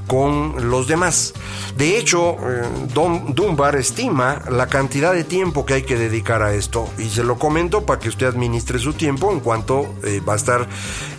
con 0.09 0.69
los 0.69 0.87
demás. 0.87 1.33
De 1.77 1.97
hecho, 1.97 2.31
eh, 2.31 2.67
Don 2.93 3.35
Dunbar 3.35 3.75
estima 3.75 4.41
la 4.49 4.67
cantidad 4.67 5.13
de 5.13 5.23
tiempo 5.23 5.65
que 5.65 5.75
hay 5.75 5.83
que 5.83 5.95
dedicar 5.95 6.41
a 6.41 6.53
esto 6.53 6.89
y 6.97 7.09
se 7.09 7.23
lo 7.23 7.37
comento 7.37 7.85
para 7.85 7.99
que 7.99 8.09
usted 8.09 8.25
administre 8.25 8.79
su 8.79 8.93
tiempo 8.93 9.31
en 9.31 9.39
cuanto 9.39 9.95
eh, 10.03 10.19
va 10.27 10.33
a 10.33 10.35
estar 10.35 10.67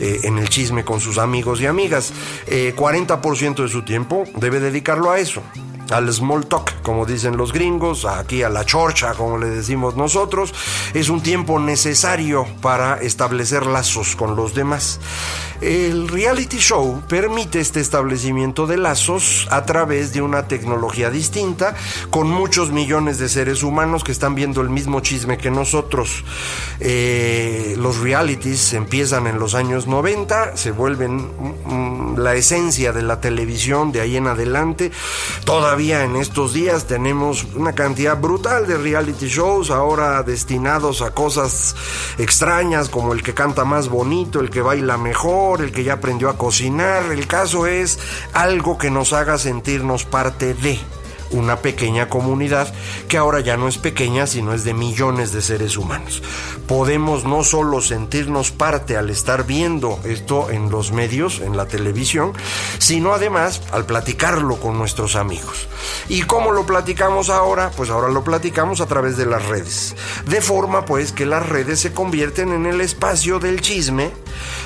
eh, 0.01 0.21
en 0.25 0.39
el 0.39 0.49
chisme 0.49 0.85
con 0.85 1.01
sus 1.01 1.19
amigos 1.19 1.61
y 1.61 1.67
amigas. 1.67 2.13
40% 2.51 3.63
de 3.63 3.69
su 3.69 3.83
tiempo 3.83 4.25
debe 4.37 4.59
dedicarlo 4.59 5.13
a 5.13 5.21
eso 5.21 5.41
al 5.91 6.13
small 6.13 6.47
talk, 6.47 6.83
como 6.83 7.07
dicen 7.07 7.37
los 7.37 7.53
gringos, 7.53 8.05
aquí 8.05 8.43
a 8.43 8.49
la 8.49 8.65
chorcha, 8.65 9.15
como 9.15 9.39
le 9.39 9.49
decimos 9.49 9.97
nosotros, 9.97 10.55
es 10.95 11.09
un 11.09 11.23
tiempo 11.23 11.59
necesario 11.59 12.47
para 12.61 13.01
establecer 13.01 13.67
lazos 13.67 14.17
con 14.17 14.37
los 14.37 14.55
demás. 14.55 15.01
El 15.61 16.09
reality 16.09 16.59
show 16.59 17.03
permite 17.07 17.61
este 17.61 17.81
establecimiento 17.81 18.67
de 18.67 18.79
lazos 18.79 19.47
a 19.51 19.67
través 19.67 20.13
de 20.13 20.23
una 20.23 20.49
tecnología 20.49 21.11
distinta, 21.11 21.75
con 22.09 22.31
muchos 22.31 22.71
millones 22.71 23.19
de 23.19 23.29
seres 23.29 23.63
humanos 23.63 24.03
que 24.03 24.13
están 24.13 24.35
viendo 24.35 24.63
el 24.63 24.71
mismo 24.71 25.01
chisme 25.01 25.37
que 25.37 25.51
nosotros. 25.51 26.25
Eh, 26.81 27.75
los 27.79 27.99
realities 27.99 28.73
empiezan 28.73 29.27
en 29.27 29.39
los 29.39 29.55
años 29.55 29.87
90, 29.87 30.57
se 30.57 30.71
vuelven 30.71 31.17
mm, 31.17 32.19
la 32.19 32.35
esencia 32.35 32.93
de 32.93 33.03
la 33.03 33.21
televisión 33.21 33.93
de 33.93 34.01
ahí 34.01 34.17
en 34.17 34.29
adelante. 34.29 34.93
Todavía 35.45 35.80
en 35.81 36.17
estos 36.17 36.53
días 36.53 36.87
tenemos 36.87 37.45
una 37.55 37.75
cantidad 37.75 38.21
brutal 38.21 38.67
de 38.67 38.77
reality 38.77 39.29
shows, 39.29 39.71
ahora 39.71 40.23
destinados 40.23 41.01
a 41.01 41.13
cosas 41.13 41.75
extrañas 42.19 42.91
como 42.91 43.15
el 43.15 43.23
que 43.23 43.33
canta 43.33 43.65
más 43.65 43.89
bonito, 43.89 44.41
el 44.41 44.51
que 44.51 44.61
baila 44.61 44.99
mejor, 44.99 45.63
el 45.63 45.73
que 45.73 45.83
ya 45.83 45.95
aprendió 45.95 46.29
a 46.29 46.37
cocinar. 46.37 47.11
El 47.11 47.27
caso 47.27 47.67
es 47.67 47.99
algo 48.35 48.77
que 48.77 48.91
nos 48.91 49.15
haga 49.15 49.39
sentirnos 49.39 50.05
parte 50.05 50.53
de 50.53 50.79
una 51.31 51.57
pequeña 51.57 52.09
comunidad 52.09 52.73
que 53.09 53.17
ahora 53.17 53.41
ya 53.41 53.57
no 53.57 53.69
es 53.69 53.79
pequeña, 53.79 54.27
sino 54.27 54.53
es 54.53 54.65
de 54.65 54.75
millones 54.75 55.33
de 55.33 55.43
seres 55.43 55.77
humanos. 55.77 56.23
Podemos 56.67 57.25
no 57.25 57.45
solo 57.45 57.81
sentirnos 57.81 58.51
parte 58.51 58.97
al 58.97 59.11
estar 59.11 59.47
viendo 59.47 59.99
esto 60.05 60.51
en 60.51 60.71
los 60.71 60.93
medios, 60.93 61.41
en 61.41 61.57
la 61.57 61.67
televisión, 61.67 62.33
sino 62.79 63.13
además 63.13 63.63
al 63.73 63.87
platicarlo 63.87 64.57
con 64.57 64.79
nuestros 64.79 65.17
amigos. 65.17 65.69
¿Y 66.09 66.23
cómo 66.23 66.53
lo 66.53 66.67
platicamos 66.67 67.31
ahora? 67.31 67.71
Pues 67.77 67.91
ahora 67.91 68.09
lo 68.09 68.25
platicamos 68.25 68.81
a 68.81 68.87
través 68.87 69.17
de 69.17 69.27
las 69.27 69.47
redes. 69.47 69.95
De 70.27 70.41
forma 70.41 70.85
pues 70.85 71.13
que 71.13 71.27
las 71.27 71.49
redes 71.49 71.81
se 71.81 71.93
convierten 71.93 72.53
en 72.53 72.67
el 72.67 72.81
espacio 72.81 73.39
del 73.39 73.61
chisme, 73.61 74.11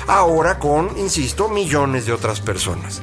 ahora 0.07 0.59
con, 0.59 0.97
insisto, 0.97 1.49
millones 1.49 2.05
de 2.05 2.13
otras 2.13 2.41
personas. 2.41 3.01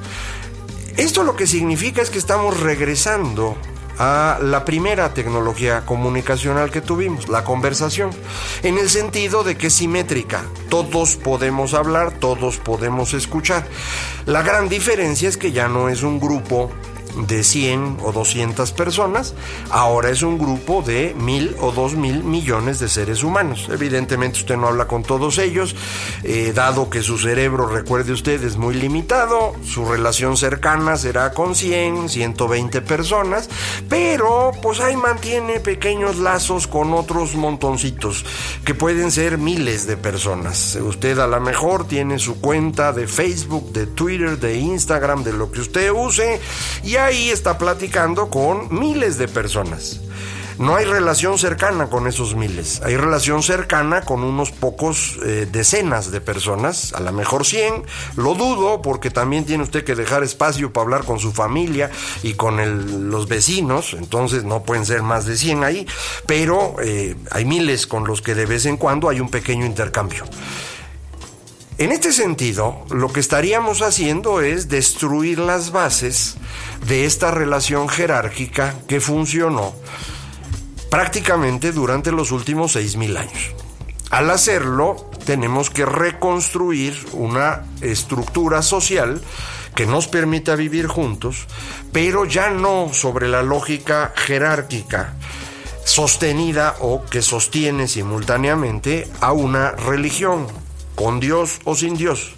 Esto 0.97 1.25
lo 1.25 1.37
que 1.37 1.47
significa 1.47 2.03
es 2.03 2.11
que 2.11 2.19
estamos 2.19 2.61
regresando 2.61 3.57
a 3.99 4.39
la 4.43 4.65
primera 4.65 5.15
tecnología 5.15 5.87
comunicacional 5.87 6.71
que 6.71 6.81
tuvimos, 6.81 7.29
la 7.29 7.45
conversación, 7.45 8.11
en 8.63 8.77
el 8.77 8.91
sentido 8.91 9.43
de 9.43 9.57
que 9.57 9.69
es 9.69 9.75
simétrica. 9.75 10.45
Todos 10.69 11.17
podemos 11.17 11.73
hablar, 11.73 12.13
todos 12.19 12.59
podemos 12.59 13.15
escuchar. 13.15 13.67
La 14.27 14.43
gran 14.43 14.69
diferencia 14.69 15.29
es 15.29 15.37
que 15.37 15.53
ya 15.53 15.67
no 15.67 15.89
es 15.89 16.03
un 16.03 16.21
grupo 16.21 16.71
de 17.17 17.45
100 17.45 17.99
o 18.03 18.13
200 18.13 18.73
personas, 18.73 19.35
ahora 19.71 20.11
es 20.11 20.23
un 20.23 20.39
grupo 20.39 20.83
de 20.83 21.15
mil 21.19 21.55
o 21.61 21.73
dos 21.73 21.95
mil 21.95 22.25
millones 22.25 22.79
de 22.79 22.89
seres 22.89 23.23
humanos. 23.23 23.69
Evidentemente 23.71 24.39
usted 24.39 24.57
no 24.57 24.69
habla 24.69 24.87
con 24.87 25.03
todos 25.03 25.39
ellos, 25.39 25.75
eh, 26.23 26.53
dado 26.55 26.91
que 26.91 27.03
su 27.03 27.19
cerebro, 27.19 27.67
recuerde 27.67 28.13
usted, 28.13 28.43
es 28.45 28.57
muy 28.57 28.75
limitado, 28.75 29.55
su 29.65 29.85
relación 29.85 30.37
cercana 30.37 30.97
será 30.97 31.33
con 31.33 31.55
100, 31.55 32.09
120 32.09 32.81
personas, 32.83 33.49
pero 33.89 34.53
pues 34.63 34.81
ahí 34.81 34.97
mantiene 34.97 35.61
pequeños 35.61 36.17
lazos 36.19 36.67
con 36.67 36.93
otros 36.95 37.35
montoncitos, 37.35 38.25
que 38.65 38.75
pueden 38.75 39.11
ser 39.11 39.39
miles 39.39 39.87
de 39.87 39.97
personas. 39.97 40.77
Usted 40.77 41.19
a 41.19 41.27
lo 41.27 41.41
mejor 41.41 41.87
tiene 41.87 42.19
su 42.19 42.41
cuenta 42.41 42.93
de 42.93 43.07
Facebook, 43.07 43.73
de 43.73 43.87
Twitter, 43.87 44.39
de 44.39 44.57
Instagram, 44.57 45.25
de 45.25 45.33
lo 45.33 45.51
que 45.51 45.61
usted 45.61 45.91
use, 45.91 46.41
y 46.83 46.97
ahí 47.03 47.31
está 47.31 47.59
platicando 47.59 48.31
con 48.31 48.79
miles 48.79 49.19
de 49.19 49.29
personas. 49.29 50.01
No 50.59 50.77
hay 50.77 50.85
relación 50.85 51.39
cercana 51.39 51.89
con 51.89 52.07
esos 52.07 52.37
miles, 52.37 52.83
hay 52.85 52.97
relación 52.97 53.43
cercana 53.43 54.03
con 54.03 54.23
unos 54.23 54.53
pocos 54.53 55.19
eh, 55.25 55.49
decenas 55.51 56.13
de 56.13 56.21
personas, 56.21 56.93
a 56.93 57.01
lo 57.01 57.11
mejor 57.13 57.47
100, 57.47 57.85
lo 58.17 58.35
dudo 58.35 58.83
porque 58.83 59.11
también 59.11 59.45
tiene 59.45 59.65
usted 59.65 59.83
que 59.83 59.95
dejar 59.95 60.23
espacio 60.23 60.73
para 60.73 60.85
hablar 60.85 61.05
con 61.05 61.19
su 61.19 61.33
familia 61.33 61.91
y 62.23 62.35
con 62.35 63.11
los 63.11 63.29
vecinos, 63.29 63.95
entonces 63.95 64.45
no 64.45 64.63
pueden 64.63 64.85
ser 64.85 65.03
más 65.03 65.25
de 65.25 65.37
100 65.37 65.65
ahí, 65.65 65.87
pero 66.27 66.77
eh, 66.83 67.17
hay 67.31 67.45
miles 67.47 67.87
con 67.87 68.07
los 68.07 68.21
que 68.21 68.35
de 68.35 68.47
vez 68.47 68.67
en 68.67 68.77
cuando 68.77 69.09
hay 69.09 69.21
un 69.21 69.31
pequeño 69.31 69.65
intercambio. 69.65 70.25
En 71.83 71.91
este 71.91 72.13
sentido, 72.13 72.87
lo 72.91 73.13
que 73.13 73.19
estaríamos 73.19 73.83
haciendo 73.83 74.41
es 74.41 74.69
destruir 74.69 75.41
las 75.41 75.73
bases 75.73 76.37
de 76.87 77.07
esta 77.07 77.33
relación 77.33 77.89
jerárquica 77.89 78.77
que 78.87 79.01
funcionó 79.01 79.75
prácticamente 80.93 81.73
durante 81.73 82.13
los 82.13 82.31
últimos 82.31 82.77
6.000 82.77 83.19
años. 83.19 83.51
Al 84.11 84.31
hacerlo, 84.31 85.11
tenemos 85.25 85.71
que 85.71 85.85
reconstruir 85.85 86.95
una 87.15 87.65
estructura 87.81 88.63
social 88.63 89.21
que 89.75 89.85
nos 89.85 90.07
permita 90.07 90.55
vivir 90.55 90.87
juntos, 90.87 91.49
pero 91.91 92.27
ya 92.27 92.51
no 92.51 92.91
sobre 92.93 93.27
la 93.27 93.43
lógica 93.43 94.13
jerárquica 94.15 95.17
sostenida 95.85 96.77
o 96.79 97.05
que 97.05 97.23
sostiene 97.23 97.89
simultáneamente 97.89 99.09
a 99.21 99.33
una 99.33 99.73
religión, 99.73 100.47
con 101.03 101.19
Dios 101.19 101.59
o 101.65 101.75
sin 101.75 101.97
Dios. 101.97 102.33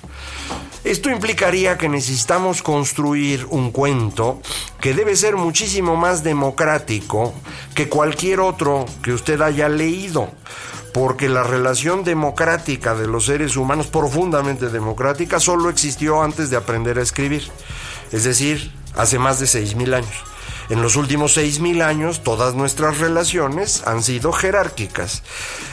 Esto 0.85 1.11
implicaría 1.11 1.77
que 1.77 1.91
necesitamos 1.91 2.63
construir 2.63 3.47
un 3.51 3.71
cuento 3.71 4.41
que 4.81 4.95
debe 4.95 5.17
ser 5.17 5.37
muchísimo 5.37 5.97
más 5.97 6.25
democrático 6.25 7.35
que 7.75 7.91
cualquier 7.91 8.41
otro 8.41 8.87
que 9.03 9.13
usted 9.13 9.43
haya 9.43 9.69
leído, 9.69 10.31
porque 10.95 11.29
la 11.29 11.43
relación 11.43 12.05
democrática 12.05 12.95
de 12.95 13.07
los 13.07 13.27
seres 13.27 13.57
humanos, 13.57 13.89
profundamente 13.89 14.71
democrática, 14.71 15.41
solo 15.41 15.69
existió 15.69 16.23
antes 16.23 16.49
de 16.49 16.57
aprender 16.57 16.99
a 16.99 17.03
escribir, 17.03 17.47
es 18.13 18.25
decir, 18.25 18.73
hace 18.97 19.19
más 19.19 19.39
de 19.41 19.45
6.000 19.45 19.95
años. 19.95 20.34
En 20.71 20.81
los 20.81 20.97
últimos 20.97 21.37
6.000 21.37 21.83
años 21.83 22.23
todas 22.23 22.55
nuestras 22.55 22.99
relaciones 22.99 23.83
han 23.87 24.03
sido 24.03 24.33
jerárquicas. 24.33 25.23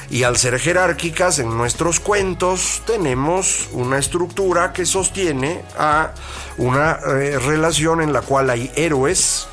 Y 0.09 0.23
al 0.23 0.35
ser 0.35 0.59
jerárquicas 0.59 1.39
en 1.39 1.57
nuestros 1.57 2.01
cuentos 2.01 2.81
tenemos 2.85 3.69
una 3.71 3.97
estructura 3.97 4.73
que 4.73 4.85
sostiene 4.85 5.63
a 5.77 6.13
una 6.57 6.99
eh, 7.05 7.39
relación 7.39 8.01
en 8.01 8.11
la 8.11 8.21
cual 8.21 8.49
hay 8.49 8.69
héroes 8.75 9.47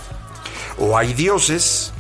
o 0.77 0.99
hay 0.99 1.13
dioses, 1.13 1.93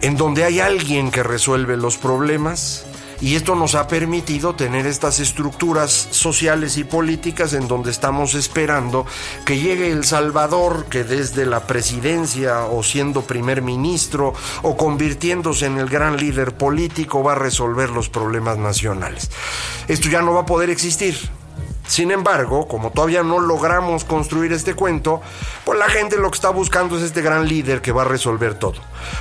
en 0.00 0.16
donde 0.16 0.44
hay 0.44 0.58
alguien 0.58 1.12
que 1.12 1.22
resuelve 1.22 1.76
los 1.76 1.96
problemas 1.98 2.87
y 3.20 3.34
esto 3.34 3.54
nos 3.54 3.74
ha 3.74 3.88
permitido 3.88 4.54
tener 4.54 4.86
estas 4.86 5.18
estructuras 5.18 6.08
sociales 6.10 6.76
y 6.76 6.84
políticas 6.84 7.52
en 7.52 7.66
donde 7.66 7.90
estamos 7.90 8.34
esperando 8.34 9.06
que 9.44 9.58
llegue 9.58 9.90
el 9.90 10.04
Salvador, 10.04 10.86
que 10.86 11.04
desde 11.04 11.44
la 11.46 11.66
presidencia 11.66 12.64
o 12.64 12.82
siendo 12.82 13.22
primer 13.22 13.62
ministro 13.62 14.34
o 14.62 14.76
convirtiéndose 14.76 15.66
en 15.66 15.78
el 15.78 15.88
gran 15.88 16.16
líder 16.16 16.56
político 16.56 17.22
va 17.22 17.32
a 17.32 17.36
resolver 17.36 17.90
los 17.90 18.08
problemas 18.08 18.58
nacionales. 18.58 19.30
Esto 19.88 20.08
ya 20.08 20.22
no 20.22 20.34
va 20.34 20.42
a 20.42 20.46
poder 20.46 20.70
existir. 20.70 21.16
Sin 21.88 22.10
embargo, 22.10 22.68
como 22.68 22.90
todavía 22.90 23.22
no 23.22 23.40
logramos 23.40 24.04
construir 24.04 24.52
este 24.52 24.74
cuento, 24.74 25.22
pues 25.64 25.78
la 25.78 25.88
gente 25.88 26.18
lo 26.18 26.30
que 26.30 26.34
está 26.34 26.50
buscando 26.50 26.98
es 26.98 27.02
este 27.02 27.22
gran 27.22 27.48
líder 27.48 27.80
que 27.80 27.92
va 27.92 28.02
a 28.02 28.04
resolver 28.04 28.54
todo. 28.54 28.76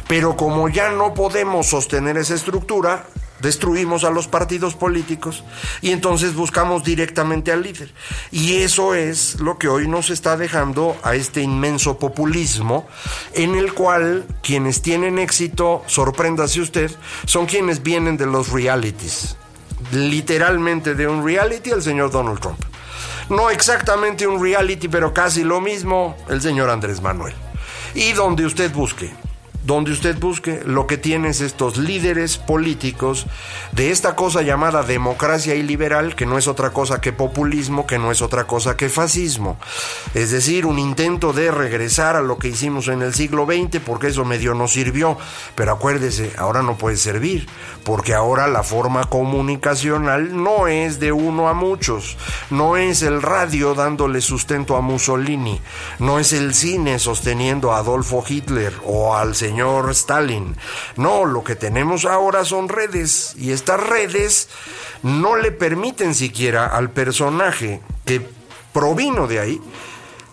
Pero 0.10 0.36
como 0.36 0.68
ya 0.68 0.92
no 0.92 1.14
podemos 1.14 1.68
sostener 1.68 2.18
esa 2.18 2.36
estructura, 2.36 3.06
destruimos 3.42 4.04
a 4.04 4.10
los 4.10 4.28
partidos 4.28 4.76
políticos 4.76 5.44
y 5.82 5.92
entonces 5.92 6.34
buscamos 6.34 6.84
directamente 6.84 7.52
al 7.52 7.64
líder. 7.64 7.92
Y 8.32 8.58
eso 8.58 8.96
es 8.96 9.40
lo 9.40 9.58
que 9.58 9.68
hoy 9.68 9.88
nos 9.88 10.10
está 10.10 10.38
dejando 10.38 10.98
a 11.04 11.16
este 11.16 11.42
inmenso 11.42 11.98
populismo 11.98 12.88
en 13.34 13.56
el 13.56 13.74
cual 13.74 14.26
quienes 14.42 14.82
tienen 14.82 15.20
éxito, 15.20 15.84
sorpréndase 15.88 16.62
usted, 16.62 16.92
son 17.26 17.46
quienes 17.46 17.84
vienen 17.84 18.18
de 18.18 18.26
los 18.26 18.50
realities. 18.52 19.36
Literalmente 19.92 20.96
de 20.96 21.08
un 21.08 21.24
reality 21.24 21.70
el 21.70 21.82
señor 21.82 22.12
Donald 22.12 22.40
Trump. 22.40 22.60
No 23.30 23.50
exactamente 23.50 24.26
un 24.26 24.42
reality, 24.42 24.88
pero 24.88 25.14
casi 25.14 25.44
lo 25.44 25.60
mismo 25.60 26.16
el 26.30 26.42
señor 26.42 26.70
Andrés 26.70 27.02
Manuel. 27.02 27.36
Y 27.94 28.14
donde 28.14 28.46
usted 28.46 28.72
busque 28.74 29.14
donde 29.68 29.92
usted 29.92 30.18
busque, 30.18 30.62
lo 30.66 30.88
que 30.88 30.98
tiene 30.98 31.28
es 31.28 31.42
estos 31.42 31.76
líderes 31.76 32.38
políticos 32.38 33.26
de 33.74 33.92
esta 33.92 34.16
cosa 34.16 34.42
llamada 34.42 34.82
democracia 34.82 35.56
y 35.56 35.62
liberal, 35.62 36.16
que 36.16 36.26
no 36.26 36.38
es 36.38 36.48
otra 36.48 36.70
cosa 36.70 37.02
que 37.02 37.12
populismo, 37.12 37.86
que 37.86 38.00
no 38.00 38.10
es 38.10 38.22
otra 38.22 38.48
cosa 38.48 38.78
que 38.78 38.88
fascismo. 38.88 39.58
Es 40.14 40.32
decir, 40.32 40.66
un 40.66 40.80
intento 40.80 41.34
de 41.34 41.52
regresar 41.52 42.16
a 42.16 42.22
lo 42.22 42.38
que 42.38 42.48
hicimos 42.48 42.88
en 42.88 43.02
el 43.02 43.14
siglo 43.14 43.46
XX, 43.46 43.82
porque 43.86 44.08
eso 44.08 44.24
medio 44.24 44.54
nos 44.54 44.72
sirvió. 44.72 45.18
Pero 45.54 45.74
acuérdese, 45.74 46.32
ahora 46.38 46.62
no 46.62 46.78
puede 46.78 46.96
servir, 46.96 47.46
porque 47.84 48.14
ahora 48.14 48.48
la 48.48 48.64
forma 48.64 49.04
comunicacional 49.10 50.42
no 50.42 50.70
es 50.70 51.02
de 51.02 51.12
uno 51.12 51.50
a 51.50 51.54
muchos, 51.54 52.16
no 52.52 52.78
es 52.78 53.02
el 53.02 53.22
radio 53.22 53.76
dándole 53.76 54.22
sustento 54.22 54.78
a 54.78 54.82
Mussolini, 54.82 55.60
no 56.00 56.20
es 56.20 56.32
el 56.32 56.54
cine 56.54 57.00
sosteniendo 57.00 57.74
a 57.74 57.80
Adolfo 57.80 58.24
Hitler 58.26 58.72
o 58.86 59.14
al 59.14 59.36
señor 59.36 59.57
señor 59.58 59.90
Stalin. 59.90 60.56
No, 60.98 61.26
lo 61.26 61.44
que 61.44 61.56
tenemos 61.56 62.06
ahora 62.06 62.46
son 62.46 62.70
redes 62.70 63.34
y 63.40 63.52
estas 63.52 63.80
redes 63.80 64.50
no 65.02 65.36
le 65.36 65.52
permiten 65.52 66.14
siquiera 66.14 66.68
al 66.68 66.92
personaje 66.92 67.82
que 68.06 68.22
provino 68.72 69.26
de 69.26 69.40
ahí 69.40 69.62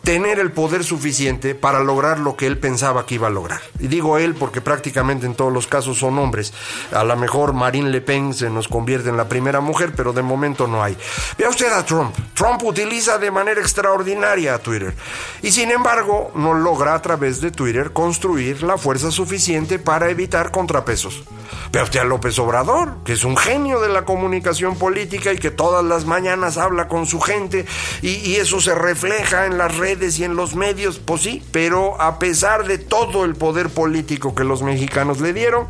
tener 0.04 0.38
el 0.38 0.52
poder 0.52 0.84
suficiente 0.84 1.54
para 1.54 1.82
lograr 1.82 2.18
lo 2.18 2.36
que 2.36 2.46
él 2.46 2.58
pensaba 2.58 3.06
que 3.06 3.14
iba 3.14 3.28
a 3.28 3.30
lograr. 3.30 3.62
Y 3.80 3.88
digo 3.88 4.18
él 4.18 4.34
porque 4.34 4.60
prácticamente 4.60 5.24
en 5.24 5.34
todos 5.34 5.52
los 5.52 5.66
casos 5.66 5.98
son 5.98 6.18
hombres. 6.18 6.52
A 6.92 7.04
lo 7.04 7.16
mejor 7.16 7.54
Marine 7.54 7.88
Le 7.88 8.02
Pen 8.02 8.34
se 8.34 8.50
nos 8.50 8.68
convierte 8.68 9.08
en 9.08 9.16
la 9.16 9.28
primera 9.30 9.60
mujer, 9.60 9.94
pero 9.96 10.12
de 10.12 10.20
momento 10.20 10.66
no 10.66 10.82
hay. 10.82 10.96
Vea 11.38 11.48
usted 11.48 11.72
a 11.72 11.84
Trump. 11.86 12.14
Trump 12.34 12.62
utiliza 12.64 13.16
de 13.16 13.30
manera 13.30 13.62
extraordinaria 13.62 14.54
a 14.54 14.58
Twitter. 14.58 14.94
Y 15.42 15.52
sin 15.52 15.70
embargo, 15.70 16.32
no 16.34 16.52
logra 16.52 16.94
a 16.94 17.00
través 17.00 17.40
de 17.40 17.50
Twitter 17.50 17.92
construir 17.92 18.62
la 18.62 18.76
fuerza 18.76 19.10
suficiente 19.10 19.78
para 19.78 20.10
evitar 20.10 20.50
contrapesos. 20.50 21.24
Vea 21.72 21.82
usted 21.82 22.00
a 22.00 22.04
López 22.04 22.38
Obrador, 22.38 22.98
que 23.04 23.14
es 23.14 23.24
un 23.24 23.38
genio 23.38 23.80
de 23.80 23.88
la 23.88 24.04
comunicación 24.04 24.76
política 24.76 25.32
y 25.32 25.38
que 25.38 25.50
todas 25.50 25.84
las 25.84 26.04
mañanas 26.04 26.58
habla 26.58 26.88
con 26.88 27.06
su 27.06 27.20
gente 27.20 27.64
y, 28.02 28.10
y 28.16 28.36
eso 28.36 28.60
se 28.60 28.74
refleja 28.74 29.46
en 29.46 29.56
las 29.56 29.76
redes 29.76 29.93
y 29.94 30.24
en 30.24 30.36
los 30.36 30.54
medios, 30.54 30.98
pues 30.98 31.22
sí, 31.22 31.42
pero 31.52 32.00
a 32.00 32.18
pesar 32.18 32.66
de 32.66 32.78
todo 32.78 33.24
el 33.24 33.34
poder 33.34 33.70
político 33.70 34.34
que 34.34 34.44
los 34.44 34.62
mexicanos 34.62 35.20
le 35.20 35.32
dieron, 35.32 35.66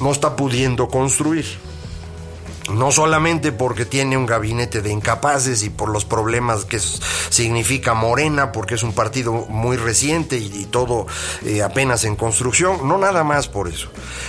no 0.00 0.12
está 0.12 0.36
pudiendo 0.36 0.88
construir. 0.88 1.44
No 2.72 2.90
solamente 2.90 3.52
porque 3.52 3.84
tiene 3.84 4.16
un 4.16 4.26
gabinete 4.26 4.82
de 4.82 4.90
incapaces 4.90 5.62
y 5.62 5.70
por 5.70 5.88
los 5.88 6.04
problemas 6.04 6.64
que 6.64 6.80
significa 6.80 7.94
Morena, 7.94 8.50
porque 8.50 8.74
es 8.74 8.82
un 8.82 8.92
partido 8.92 9.32
muy 9.32 9.76
reciente 9.76 10.36
y, 10.36 10.64
todo 10.64 11.06
eh, 11.44 11.62
apenas 11.62 12.04
en 12.04 12.16
construcción, 12.16 12.88
no 12.88 12.98
nada 12.98 13.22
más 13.22 13.46
por 13.46 13.68
eso. 13.68 13.88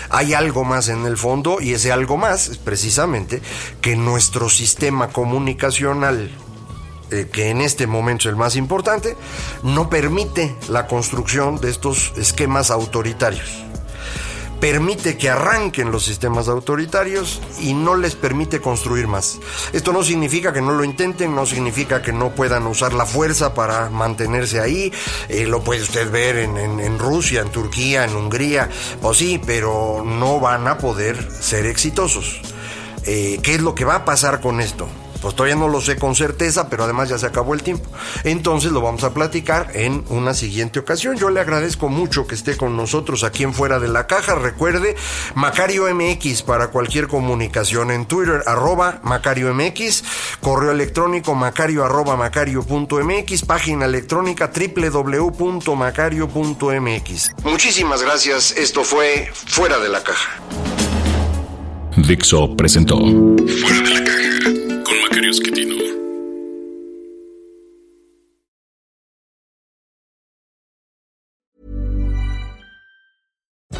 Hay 0.09 0.35
algo 0.35 0.63
más 0.63 0.87
en 0.87 1.05
el 1.05 1.17
fondo 1.17 1.59
y 1.61 1.73
ese 1.73 1.91
algo 1.91 2.17
más 2.17 2.47
es 2.49 2.57
precisamente 2.57 3.41
que 3.81 3.95
nuestro 3.95 4.49
sistema 4.49 5.09
comunicacional 5.09 6.29
eh, 7.11 7.29
que 7.31 7.49
en 7.49 7.61
este 7.61 7.87
momento 7.87 8.23
es 8.23 8.33
el 8.33 8.35
más 8.35 8.55
importante, 8.55 9.15
no 9.63 9.89
permite 9.89 10.55
la 10.69 10.87
construcción 10.87 11.59
de 11.59 11.69
estos 11.69 12.13
esquemas 12.17 12.71
autoritarios 12.71 13.67
permite 14.59 15.17
que 15.17 15.29
arranquen 15.29 15.91
los 15.91 16.03
sistemas 16.03 16.47
autoritarios 16.47 17.41
y 17.59 17.73
no 17.73 17.95
les 17.95 18.15
permite 18.15 18.59
construir 18.59 19.07
más. 19.07 19.39
Esto 19.73 19.93
no 19.93 20.03
significa 20.03 20.51
que 20.51 20.61
no 20.61 20.71
lo 20.71 20.83
intenten, 20.83 21.35
no 21.35 21.45
significa 21.45 22.01
que 22.01 22.13
no 22.13 22.31
puedan 22.31 22.65
usar 22.67 22.93
la 22.93 23.05
fuerza 23.05 23.53
para 23.53 23.89
mantenerse 23.89 24.59
ahí. 24.59 24.91
Eh, 25.29 25.45
lo 25.45 25.63
puede 25.63 25.83
usted 25.83 26.09
ver 26.11 26.37
en, 26.37 26.99
Rusia, 26.99 27.41
en 27.41 27.49
Turquía, 27.49 28.05
en 28.05 28.15
Hungría, 28.15 28.69
o 29.01 29.13
sí, 29.13 29.39
pero 29.45 30.03
no 30.05 30.39
van 30.39 30.67
a 30.67 30.77
poder 30.77 31.31
ser 31.31 31.65
exitosos. 31.65 32.41
Eh, 33.05 33.39
¿Qué 33.43 33.55
es 33.55 33.61
lo 33.61 33.75
que 33.75 33.85
va 33.85 33.95
a 33.95 34.05
pasar 34.05 34.41
con 34.41 34.59
esto? 34.59 34.87
Pues 35.21 35.35
todavía 35.35 35.55
no 35.55 35.67
lo 35.67 35.81
sé 35.81 35.97
con 35.97 36.15
certeza, 36.15 36.69
pero 36.69 36.83
además 36.83 37.09
ya 37.09 37.17
se 37.17 37.25
acabó 37.25 37.53
el 37.53 37.63
tiempo. 37.63 37.89
Entonces 38.23 38.71
lo 38.71 38.81
vamos 38.81 39.03
a 39.03 39.13
platicar 39.13 39.71
en 39.73 40.03
una 40.09 40.33
siguiente 40.33 40.79
ocasión. 40.79 41.17
Yo 41.17 41.29
le 41.29 41.39
agradezco 41.39 41.89
mucho 41.89 42.27
que 42.27 42.35
esté 42.35 42.57
con 42.57 42.77
nosotros 42.77 43.23
aquí 43.23 43.43
en 43.43 43.53
Fuera 43.53 43.79
de 43.79 43.87
la 43.87 44.07
Caja. 44.07 44.35
Recuerde, 44.35 44.95
Macario 45.35 45.85
MX 45.93 46.43
para 46.43 46.67
cualquier 46.67 47.07
comunicación 47.07 47.91
en 47.91 48.05
Twitter, 48.05 48.43
arroba 48.45 48.99
Macario 49.03 49.53
MX, 49.53 50.03
correo 50.41 50.71
electrónico 50.71 51.35
macario 51.35 51.83
arroba 51.83 52.15
macario.mx, 52.15 53.45
página 53.45 53.85
electrónica 53.85 54.51
www.macario.mx. 54.53 57.31
Muchísimas 57.43 58.01
gracias. 58.01 58.55
Esto 58.57 58.83
fue 58.83 59.29
Fuera 59.33 59.77
de 59.79 59.89
la 59.89 60.03
Caja. 60.03 60.39
Dixo 61.95 62.55
presentó 62.55 62.99
Fuera 62.99 63.81
de 63.81 63.89
la 63.89 64.03
Caja 64.03 64.56
con 65.27 65.51
Macarios 65.51 65.96